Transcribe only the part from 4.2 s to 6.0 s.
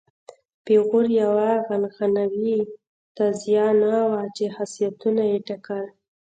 چې خاصیتونه یې ټاکل.